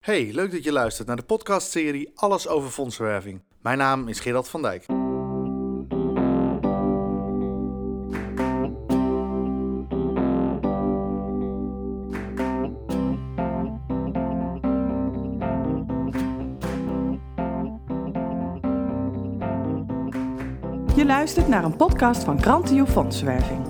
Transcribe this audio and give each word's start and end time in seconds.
Hey, 0.00 0.30
leuk 0.32 0.50
dat 0.50 0.64
je 0.64 0.72
luistert 0.72 1.06
naar 1.06 1.16
de 1.16 1.22
podcastserie 1.22 2.10
Alles 2.14 2.48
over 2.48 2.70
fondsenwerving. 2.70 3.42
Mijn 3.62 3.78
naam 3.78 4.08
is 4.08 4.20
Gerald 4.20 4.48
van 4.48 4.62
Dijk. 4.62 4.86
Je 20.96 21.04
luistert 21.06 21.48
naar 21.48 21.64
een 21.64 21.76
podcast 21.76 22.24
van 22.24 22.42
Grantio 22.42 22.86
Fondsenwerving. 22.86 23.60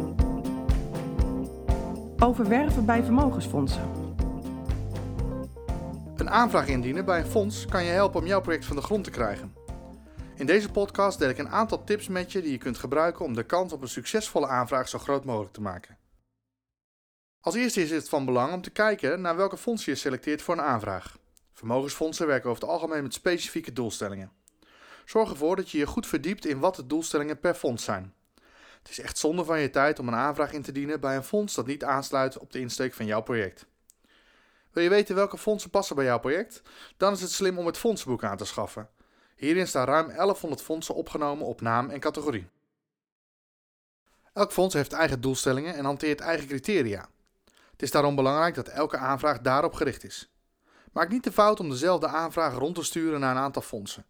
Over 2.19 2.49
werven 2.49 2.85
bij 2.85 3.03
vermogensfondsen. 3.03 4.00
Een 6.31 6.37
aanvraag 6.37 6.67
indienen 6.67 7.05
bij 7.05 7.21
een 7.21 7.27
fonds 7.27 7.67
kan 7.67 7.85
je 7.85 7.91
helpen 7.91 8.21
om 8.21 8.27
jouw 8.27 8.41
project 8.41 8.65
van 8.65 8.77
de 8.77 8.83
grond 8.83 9.05
te 9.05 9.11
krijgen. 9.11 9.55
In 10.35 10.47
deze 10.47 10.71
podcast 10.71 11.19
deel 11.19 11.29
ik 11.29 11.39
een 11.39 11.49
aantal 11.49 11.85
tips 11.85 12.09
met 12.09 12.33
je 12.33 12.43
die 12.43 12.51
je 12.51 12.59
kunt 12.59 12.79
gebruiken 12.79 13.25
om 13.25 13.35
de 13.35 13.43
kans 13.43 13.73
op 13.73 13.83
een 13.83 13.89
succesvolle 13.89 14.47
aanvraag 14.47 14.89
zo 14.89 14.99
groot 14.99 15.25
mogelijk 15.25 15.53
te 15.53 15.61
maken. 15.61 15.99
Als 17.41 17.55
eerste 17.55 17.83
is 17.83 17.91
het 17.91 18.09
van 18.09 18.25
belang 18.25 18.53
om 18.53 18.63
te 18.63 18.71
kijken 18.71 19.21
naar 19.21 19.37
welke 19.37 19.57
fondsen 19.57 19.93
je 19.93 19.99
selecteert 19.99 20.43
voor 20.43 20.55
een 20.55 20.61
aanvraag. 20.61 21.19
Vermogensfondsen 21.53 22.27
werken 22.27 22.51
over 22.51 22.63
het 22.63 22.71
algemeen 22.71 23.03
met 23.03 23.15
specifieke 23.15 23.73
doelstellingen. 23.73 24.33
Zorg 25.05 25.31
ervoor 25.31 25.57
dat 25.57 25.71
je 25.71 25.79
je 25.79 25.87
goed 25.87 26.07
verdiept 26.07 26.47
in 26.47 26.59
wat 26.59 26.77
de 26.77 26.87
doelstellingen 26.87 27.41
per 27.41 27.55
fonds 27.55 27.85
zijn. 27.85 28.15
Het 28.79 28.91
is 28.91 29.01
echt 29.01 29.19
zonde 29.19 29.45
van 29.45 29.61
je 29.61 29.71
tijd 29.71 29.99
om 29.99 30.09
een 30.09 30.15
aanvraag 30.15 30.53
in 30.53 30.63
te 30.63 30.73
dienen 30.73 31.01
bij 31.01 31.17
een 31.17 31.25
fonds 31.25 31.55
dat 31.55 31.67
niet 31.67 31.85
aansluit 31.85 32.39
op 32.39 32.53
de 32.53 32.61
insteek 32.61 32.95
van 32.95 33.07
jouw 33.07 33.23
project. 33.23 33.67
Wil 34.73 34.83
je 34.83 34.89
weten 34.89 35.15
welke 35.15 35.39
fondsen 35.39 35.71
passen 35.71 35.97
bij 35.97 36.05
jouw 36.05 36.19
project? 36.19 36.63
Dan 36.97 37.13
is 37.13 37.21
het 37.21 37.31
slim 37.31 37.59
om 37.59 37.67
het 37.67 37.79
fondsenboek 37.79 38.25
aan 38.25 38.37
te 38.37 38.45
schaffen. 38.45 38.89
Hierin 39.37 39.67
staan 39.67 39.87
ruim 39.87 40.07
1100 40.07 40.63
fondsen 40.63 40.95
opgenomen 40.95 41.47
op 41.47 41.61
naam 41.61 41.91
en 41.91 42.01
categorie. 42.01 42.49
Elk 44.33 44.53
fonds 44.53 44.75
heeft 44.75 44.93
eigen 44.93 45.21
doelstellingen 45.21 45.75
en 45.75 45.85
hanteert 45.85 46.21
eigen 46.21 46.47
criteria. 46.47 47.09
Het 47.71 47.83
is 47.83 47.91
daarom 47.91 48.15
belangrijk 48.15 48.55
dat 48.55 48.69
elke 48.69 48.97
aanvraag 48.97 49.41
daarop 49.41 49.75
gericht 49.75 50.05
is. 50.05 50.31
Maak 50.93 51.09
niet 51.09 51.25
de 51.25 51.33
fout 51.33 51.61
om 51.61 51.71
dezelfde 51.71 52.07
aanvraag 52.07 52.55
rond 52.55 52.75
te 52.75 52.83
sturen 52.83 53.21
naar 53.21 53.37
een 53.37 53.43
aantal 53.43 53.63
fondsen. 53.63 54.05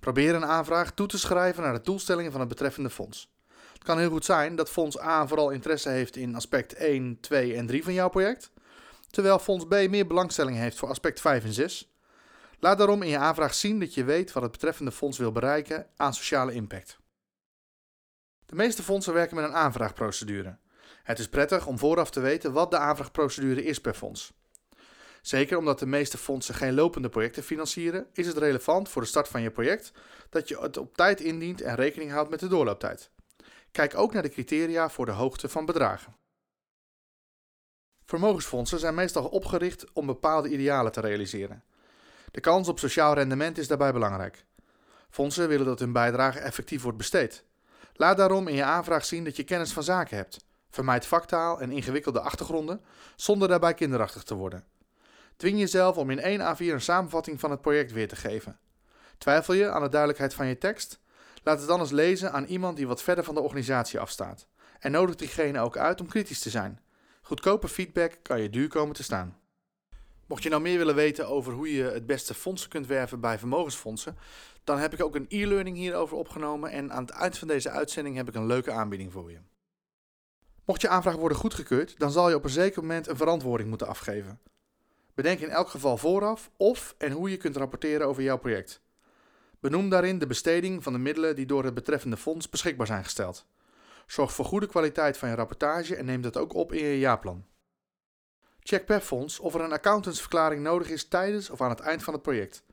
Probeer 0.00 0.34
een 0.34 0.44
aanvraag 0.44 0.92
toe 0.92 1.06
te 1.06 1.18
schrijven 1.18 1.62
naar 1.62 1.72
de 1.72 1.80
doelstellingen 1.80 2.30
van 2.30 2.40
het 2.40 2.48
betreffende 2.48 2.90
fonds. 2.90 3.34
Het 3.72 3.84
kan 3.84 3.98
heel 3.98 4.10
goed 4.10 4.24
zijn 4.24 4.56
dat 4.56 4.70
fonds 4.70 5.00
A 5.00 5.26
vooral 5.26 5.50
interesse 5.50 5.88
heeft 5.88 6.16
in 6.16 6.34
aspect 6.34 6.74
1, 6.74 7.20
2 7.20 7.54
en 7.54 7.66
3 7.66 7.84
van 7.84 7.92
jouw 7.92 8.08
project, 8.08 8.50
terwijl 9.16 9.38
fonds 9.38 9.64
B 9.64 9.70
meer 9.70 10.06
belangstelling 10.06 10.56
heeft 10.56 10.78
voor 10.78 10.88
aspect 10.88 11.20
5 11.20 11.44
en 11.44 11.52
6. 11.52 11.92
Laat 12.58 12.78
daarom 12.78 13.02
in 13.02 13.08
je 13.08 13.18
aanvraag 13.18 13.54
zien 13.54 13.80
dat 13.80 13.94
je 13.94 14.04
weet 14.04 14.32
wat 14.32 14.42
het 14.42 14.52
betreffende 14.52 14.92
fonds 14.92 15.18
wil 15.18 15.32
bereiken 15.32 15.86
aan 15.96 16.14
sociale 16.14 16.52
impact. 16.52 16.98
De 18.46 18.54
meeste 18.54 18.82
fondsen 18.82 19.12
werken 19.12 19.36
met 19.36 19.44
een 19.44 19.54
aanvraagprocedure. 19.54 20.58
Het 21.02 21.18
is 21.18 21.28
prettig 21.28 21.66
om 21.66 21.78
vooraf 21.78 22.10
te 22.10 22.20
weten 22.20 22.52
wat 22.52 22.70
de 22.70 22.78
aanvraagprocedure 22.78 23.64
is 23.64 23.80
per 23.80 23.94
fonds. 23.94 24.32
Zeker 25.22 25.58
omdat 25.58 25.78
de 25.78 25.86
meeste 25.86 26.18
fondsen 26.18 26.54
geen 26.54 26.74
lopende 26.74 27.08
projecten 27.08 27.42
financieren, 27.42 28.06
is 28.12 28.26
het 28.26 28.36
relevant 28.36 28.88
voor 28.88 29.02
de 29.02 29.08
start 29.08 29.28
van 29.28 29.42
je 29.42 29.50
project 29.50 29.92
dat 30.30 30.48
je 30.48 30.58
het 30.60 30.76
op 30.76 30.96
tijd 30.96 31.20
indient 31.20 31.60
en 31.60 31.74
rekening 31.74 32.10
houdt 32.10 32.30
met 32.30 32.40
de 32.40 32.48
doorlooptijd. 32.48 33.10
Kijk 33.70 33.96
ook 33.96 34.12
naar 34.12 34.22
de 34.22 34.28
criteria 34.28 34.90
voor 34.90 35.06
de 35.06 35.12
hoogte 35.12 35.48
van 35.48 35.66
bedragen. 35.66 36.16
Vermogensfondsen 38.06 38.78
zijn 38.78 38.94
meestal 38.94 39.24
opgericht 39.24 39.92
om 39.92 40.06
bepaalde 40.06 40.48
idealen 40.48 40.92
te 40.92 41.00
realiseren. 41.00 41.62
De 42.30 42.40
kans 42.40 42.68
op 42.68 42.78
sociaal 42.78 43.14
rendement 43.14 43.58
is 43.58 43.68
daarbij 43.68 43.92
belangrijk. 43.92 44.44
Fondsen 45.10 45.48
willen 45.48 45.66
dat 45.66 45.78
hun 45.78 45.92
bijdrage 45.92 46.38
effectief 46.38 46.82
wordt 46.82 46.98
besteed. 46.98 47.44
Laat 47.94 48.16
daarom 48.16 48.48
in 48.48 48.54
je 48.54 48.64
aanvraag 48.64 49.04
zien 49.04 49.24
dat 49.24 49.36
je 49.36 49.44
kennis 49.44 49.72
van 49.72 49.82
zaken 49.82 50.16
hebt. 50.16 50.44
Vermijd 50.70 51.06
vaktaal 51.06 51.60
en 51.60 51.70
ingewikkelde 51.70 52.20
achtergronden 52.20 52.80
zonder 53.16 53.48
daarbij 53.48 53.74
kinderachtig 53.74 54.22
te 54.22 54.34
worden. 54.34 54.64
Dwing 55.36 55.58
jezelf 55.58 55.96
om 55.96 56.10
in 56.10 56.20
één 56.20 56.40
A4 56.40 56.58
een 56.58 56.80
samenvatting 56.80 57.40
van 57.40 57.50
het 57.50 57.60
project 57.60 57.92
weer 57.92 58.08
te 58.08 58.16
geven. 58.16 58.58
Twijfel 59.18 59.54
je 59.54 59.70
aan 59.70 59.82
de 59.82 59.88
duidelijkheid 59.88 60.34
van 60.34 60.46
je 60.46 60.58
tekst? 60.58 61.00
Laat 61.42 61.58
het 61.58 61.68
dan 61.68 61.80
eens 61.80 61.90
lezen 61.90 62.32
aan 62.32 62.44
iemand 62.44 62.76
die 62.76 62.86
wat 62.86 63.02
verder 63.02 63.24
van 63.24 63.34
de 63.34 63.40
organisatie 63.40 64.00
afstaat. 64.00 64.46
En 64.78 64.90
nodig 64.90 65.16
diegene 65.16 65.60
ook 65.60 65.76
uit 65.76 66.00
om 66.00 66.08
kritisch 66.08 66.40
te 66.40 66.50
zijn. 66.50 66.80
Goedkope 67.26 67.68
feedback 67.68 68.18
kan 68.22 68.40
je 68.40 68.50
duur 68.50 68.68
komen 68.68 68.94
te 68.94 69.02
staan. 69.02 69.38
Mocht 70.26 70.42
je 70.42 70.48
nou 70.48 70.62
meer 70.62 70.78
willen 70.78 70.94
weten 70.94 71.28
over 71.28 71.52
hoe 71.52 71.72
je 71.72 71.82
het 71.82 72.06
beste 72.06 72.34
fondsen 72.34 72.70
kunt 72.70 72.86
werven 72.86 73.20
bij 73.20 73.38
vermogensfondsen, 73.38 74.16
dan 74.64 74.78
heb 74.78 74.92
ik 74.92 75.02
ook 75.02 75.14
een 75.14 75.26
e-learning 75.28 75.76
hierover 75.76 76.16
opgenomen 76.16 76.70
en 76.70 76.92
aan 76.92 77.02
het 77.02 77.10
eind 77.10 77.38
van 77.38 77.48
deze 77.48 77.70
uitzending 77.70 78.16
heb 78.16 78.28
ik 78.28 78.34
een 78.34 78.46
leuke 78.46 78.70
aanbieding 78.70 79.12
voor 79.12 79.30
je. 79.30 79.38
Mocht 80.64 80.80
je 80.80 80.88
aanvraag 80.88 81.14
worden 81.14 81.38
goedgekeurd, 81.38 81.98
dan 81.98 82.10
zal 82.10 82.28
je 82.28 82.34
op 82.34 82.44
een 82.44 82.50
zeker 82.50 82.80
moment 82.82 83.06
een 83.06 83.16
verantwoording 83.16 83.68
moeten 83.68 83.86
afgeven. 83.86 84.40
Bedenk 85.14 85.40
in 85.40 85.50
elk 85.50 85.68
geval 85.68 85.96
vooraf 85.96 86.50
of 86.56 86.94
en 86.98 87.12
hoe 87.12 87.30
je 87.30 87.36
kunt 87.36 87.56
rapporteren 87.56 88.06
over 88.06 88.22
jouw 88.22 88.38
project. 88.38 88.82
Benoem 89.60 89.88
daarin 89.88 90.18
de 90.18 90.26
besteding 90.26 90.82
van 90.82 90.92
de 90.92 90.98
middelen 90.98 91.36
die 91.36 91.46
door 91.46 91.64
het 91.64 91.74
betreffende 91.74 92.16
fonds 92.16 92.48
beschikbaar 92.48 92.86
zijn 92.86 93.04
gesteld. 93.04 93.46
Zorg 94.06 94.32
voor 94.32 94.44
goede 94.44 94.66
kwaliteit 94.66 95.16
van 95.16 95.28
je 95.28 95.34
rapportage 95.34 95.96
en 95.96 96.04
neem 96.04 96.20
dat 96.20 96.36
ook 96.36 96.54
op 96.54 96.72
in 96.72 96.84
je 96.84 96.98
jaarplan. 96.98 97.46
Check 98.60 98.86
per 98.86 99.00
fonds 99.00 99.38
of 99.40 99.54
er 99.54 99.60
een 99.60 99.72
accountantsverklaring 99.72 100.62
nodig 100.62 100.88
is 100.88 101.08
tijdens 101.08 101.50
of 101.50 101.60
aan 101.60 101.70
het 101.70 101.80
eind 101.80 102.02
van 102.02 102.12
het 102.12 102.22
project. 102.22 102.64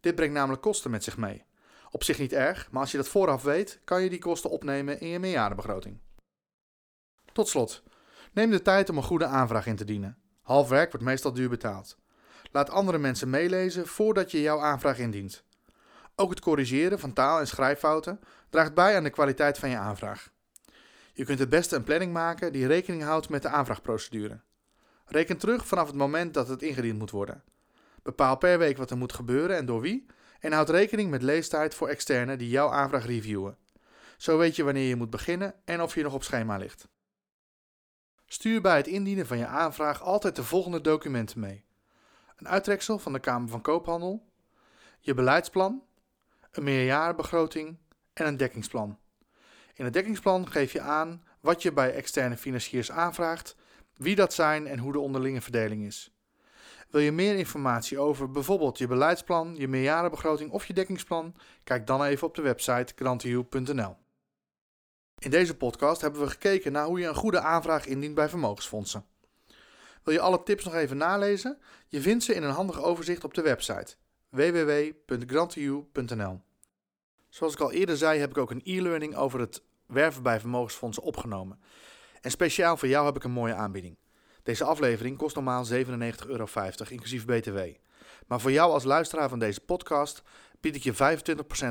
Dit 0.00 0.14
brengt 0.14 0.34
namelijk 0.34 0.62
kosten 0.62 0.90
met 0.90 1.04
zich 1.04 1.16
mee. 1.16 1.44
Op 1.90 2.04
zich 2.04 2.18
niet 2.18 2.32
erg, 2.32 2.70
maar 2.70 2.80
als 2.80 2.90
je 2.90 2.96
dat 2.96 3.08
vooraf 3.08 3.42
weet, 3.42 3.80
kan 3.84 4.02
je 4.02 4.10
die 4.10 4.18
kosten 4.18 4.50
opnemen 4.50 5.00
in 5.00 5.08
je 5.08 5.18
meerjarenbegroting. 5.18 5.98
Tot 7.32 7.48
slot, 7.48 7.82
neem 8.32 8.50
de 8.50 8.62
tijd 8.62 8.88
om 8.88 8.96
een 8.96 9.02
goede 9.02 9.26
aanvraag 9.26 9.66
in 9.66 9.76
te 9.76 9.84
dienen. 9.84 10.18
Half 10.42 10.68
werk 10.68 10.90
wordt 10.90 11.06
meestal 11.06 11.32
duur 11.32 11.48
betaald. 11.48 11.96
Laat 12.50 12.70
andere 12.70 12.98
mensen 12.98 13.30
meelezen 13.30 13.86
voordat 13.86 14.30
je 14.30 14.40
jouw 14.40 14.60
aanvraag 14.60 14.98
indient. 14.98 15.44
Ook 16.16 16.30
het 16.30 16.40
corrigeren 16.40 16.98
van 16.98 17.12
taal- 17.12 17.38
en 17.38 17.46
schrijffouten 17.46 18.20
draagt 18.50 18.74
bij 18.74 18.96
aan 18.96 19.02
de 19.02 19.10
kwaliteit 19.10 19.58
van 19.58 19.68
je 19.68 19.76
aanvraag. 19.76 20.31
Je 21.12 21.24
kunt 21.24 21.38
het 21.38 21.48
beste 21.48 21.76
een 21.76 21.84
planning 21.84 22.12
maken 22.12 22.52
die 22.52 22.66
rekening 22.66 23.02
houdt 23.02 23.28
met 23.28 23.42
de 23.42 23.48
aanvraagprocedure. 23.48 24.40
Reken 25.04 25.36
terug 25.36 25.66
vanaf 25.66 25.86
het 25.86 25.96
moment 25.96 26.34
dat 26.34 26.48
het 26.48 26.62
ingediend 26.62 26.98
moet 26.98 27.10
worden. 27.10 27.44
Bepaal 28.02 28.36
per 28.36 28.58
week 28.58 28.76
wat 28.76 28.90
er 28.90 28.96
moet 28.96 29.12
gebeuren 29.12 29.56
en 29.56 29.66
door 29.66 29.80
wie, 29.80 30.06
en 30.40 30.52
houd 30.52 30.70
rekening 30.70 31.10
met 31.10 31.22
leestijd 31.22 31.74
voor 31.74 31.88
externen 31.88 32.38
die 32.38 32.48
jouw 32.48 32.70
aanvraag 32.70 33.06
reviewen. 33.06 33.56
Zo 34.16 34.38
weet 34.38 34.56
je 34.56 34.64
wanneer 34.64 34.88
je 34.88 34.96
moet 34.96 35.10
beginnen 35.10 35.54
en 35.64 35.82
of 35.82 35.94
je 35.94 36.02
nog 36.02 36.14
op 36.14 36.22
schema 36.22 36.56
ligt. 36.56 36.88
Stuur 38.26 38.60
bij 38.60 38.76
het 38.76 38.86
indienen 38.86 39.26
van 39.26 39.38
je 39.38 39.46
aanvraag 39.46 40.02
altijd 40.02 40.36
de 40.36 40.44
volgende 40.44 40.80
documenten 40.80 41.40
mee: 41.40 41.64
een 42.36 42.48
uittreksel 42.48 42.98
van 42.98 43.12
de 43.12 43.18
Kamer 43.18 43.48
van 43.48 43.60
Koophandel, 43.60 44.26
je 45.00 45.14
beleidsplan, 45.14 45.82
een 46.50 46.64
meerjarenbegroting 46.64 47.78
en 48.12 48.26
een 48.26 48.36
dekkingsplan. 48.36 48.98
In 49.74 49.84
het 49.84 49.92
dekkingsplan 49.92 50.50
geef 50.50 50.72
je 50.72 50.80
aan 50.80 51.24
wat 51.40 51.62
je 51.62 51.72
bij 51.72 51.94
externe 51.94 52.36
financiers 52.36 52.90
aanvraagt, 52.90 53.56
wie 53.96 54.14
dat 54.14 54.32
zijn 54.32 54.66
en 54.66 54.78
hoe 54.78 54.92
de 54.92 54.98
onderlinge 54.98 55.40
verdeling 55.40 55.84
is. 55.84 56.12
Wil 56.90 57.00
je 57.00 57.12
meer 57.12 57.36
informatie 57.36 57.98
over 57.98 58.30
bijvoorbeeld 58.30 58.78
je 58.78 58.86
beleidsplan, 58.86 59.54
je 59.56 59.68
meerjarenbegroting 59.68 60.50
of 60.50 60.66
je 60.66 60.72
dekkingsplan? 60.72 61.34
Kijk 61.64 61.86
dan 61.86 62.04
even 62.04 62.26
op 62.26 62.34
de 62.34 62.42
website 62.42 62.92
grantiu.nl. 62.96 63.96
In 65.18 65.30
deze 65.30 65.56
podcast 65.56 66.00
hebben 66.00 66.20
we 66.20 66.30
gekeken 66.30 66.72
naar 66.72 66.86
hoe 66.86 66.98
je 66.98 67.06
een 67.06 67.14
goede 67.14 67.40
aanvraag 67.40 67.86
indient 67.86 68.14
bij 68.14 68.28
vermogensfondsen. 68.28 69.04
Wil 70.02 70.14
je 70.14 70.20
alle 70.20 70.42
tips 70.42 70.64
nog 70.64 70.74
even 70.74 70.96
nalezen? 70.96 71.58
Je 71.88 72.00
vindt 72.00 72.24
ze 72.24 72.34
in 72.34 72.42
een 72.42 72.50
handig 72.50 72.82
overzicht 72.82 73.24
op 73.24 73.34
de 73.34 73.42
website 73.42 73.94
www.grantiu.nl. 74.28 76.40
Zoals 77.32 77.52
ik 77.52 77.60
al 77.60 77.72
eerder 77.72 77.96
zei, 77.96 78.20
heb 78.20 78.30
ik 78.30 78.38
ook 78.38 78.50
een 78.50 78.60
e-learning 78.64 79.16
over 79.16 79.40
het 79.40 79.62
werven 79.86 80.22
bij 80.22 80.40
vermogensfondsen 80.40 81.02
opgenomen. 81.02 81.60
En 82.20 82.30
speciaal 82.30 82.76
voor 82.76 82.88
jou 82.88 83.06
heb 83.06 83.16
ik 83.16 83.24
een 83.24 83.30
mooie 83.30 83.54
aanbieding. 83.54 83.96
Deze 84.42 84.64
aflevering 84.64 85.16
kost 85.16 85.34
normaal 85.34 85.66
97,50 85.66 85.74
euro, 86.26 86.46
inclusief 86.88 87.24
BTW. 87.24 87.58
Maar 88.26 88.40
voor 88.40 88.52
jou 88.52 88.72
als 88.72 88.84
luisteraar 88.84 89.28
van 89.28 89.38
deze 89.38 89.60
podcast 89.60 90.22
bied 90.60 90.76
ik 90.76 90.82
je 90.82 91.18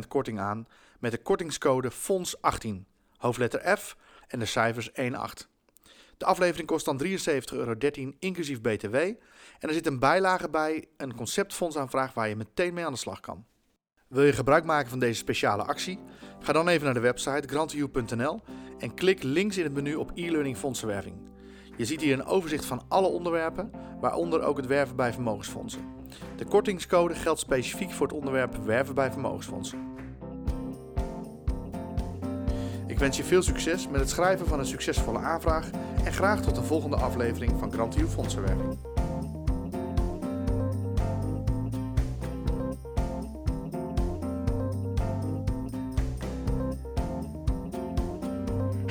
25% 0.03 0.07
korting 0.07 0.39
aan 0.39 0.67
met 0.99 1.11
de 1.11 1.21
kortingscode 1.21 1.91
FONDS18, 1.91 2.69
hoofdletter 3.17 3.77
F 3.77 3.97
en 4.27 4.39
de 4.39 4.45
cijfers 4.45 4.93
18. 4.93 5.47
De 6.17 6.25
aflevering 6.25 6.67
kost 6.67 6.85
dan 6.85 7.03
73,13 7.03 7.07
euro, 7.51 7.75
inclusief 8.19 8.61
BTW. 8.61 8.95
En 8.95 9.17
er 9.59 9.73
zit 9.73 9.87
een 9.87 9.99
bijlage 9.99 10.49
bij, 10.49 10.87
een 10.97 11.15
conceptfondsaanvraag 11.15 12.13
waar 12.13 12.29
je 12.29 12.35
meteen 12.35 12.73
mee 12.73 12.85
aan 12.85 12.93
de 12.93 12.97
slag 12.97 13.19
kan. 13.19 13.45
Wil 14.11 14.23
je 14.23 14.33
gebruik 14.33 14.65
maken 14.65 14.89
van 14.89 14.99
deze 14.99 15.19
speciale 15.19 15.63
actie? 15.63 15.99
Ga 16.39 16.53
dan 16.53 16.67
even 16.67 16.85
naar 16.85 16.93
de 16.93 16.99
website 16.99 17.47
grantiu.nl 17.47 18.41
en 18.79 18.93
klik 18.93 19.23
links 19.23 19.57
in 19.57 19.63
het 19.63 19.73
menu 19.73 19.95
op 19.95 20.11
e-learning 20.15 20.57
fondsenwerving. 20.57 21.15
Je 21.77 21.85
ziet 21.85 22.01
hier 22.01 22.13
een 22.13 22.25
overzicht 22.25 22.65
van 22.65 22.81
alle 22.87 23.07
onderwerpen, 23.07 23.71
waaronder 23.99 24.41
ook 24.41 24.57
het 24.57 24.65
werven 24.65 24.95
bij 24.95 25.13
vermogensfondsen. 25.13 25.81
De 26.37 26.45
kortingscode 26.45 27.15
geldt 27.15 27.39
specifiek 27.39 27.91
voor 27.91 28.07
het 28.07 28.15
onderwerp 28.15 28.55
werven 28.55 28.95
bij 28.95 29.11
vermogensfondsen. 29.11 29.79
Ik 32.87 32.99
wens 32.99 33.17
je 33.17 33.23
veel 33.23 33.41
succes 33.41 33.87
met 33.87 33.99
het 33.99 34.09
schrijven 34.09 34.47
van 34.47 34.59
een 34.59 34.65
succesvolle 34.65 35.19
aanvraag 35.19 35.69
en 36.03 36.13
graag 36.13 36.41
tot 36.41 36.55
de 36.55 36.63
volgende 36.63 36.95
aflevering 36.95 37.59
van 37.59 37.71
Grantio 37.71 38.07
Fondsenwerving. 38.07 38.90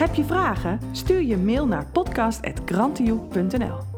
Heb 0.00 0.14
je 0.14 0.24
vragen? 0.24 0.80
Stuur 0.92 1.22
je 1.22 1.36
mail 1.36 1.66
naar 1.66 1.86
podcast.grantioe.nl 1.92 3.89